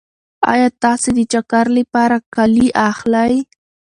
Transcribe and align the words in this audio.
ایا 0.51 0.67
تاسې 0.83 1.09
د 1.17 1.19
چکر 1.31 1.65
لپاره 1.77 2.17
کالي 2.33 2.67
اخلئ؟ 2.89 3.33